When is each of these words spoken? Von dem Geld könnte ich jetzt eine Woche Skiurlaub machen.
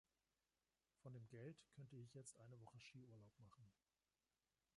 Von 1.03 1.13
dem 1.13 1.27
Geld 1.27 1.59
könnte 1.75 1.95
ich 1.95 2.15
jetzt 2.15 2.39
eine 2.39 2.59
Woche 2.59 2.79
Skiurlaub 2.79 3.37
machen. 3.37 3.69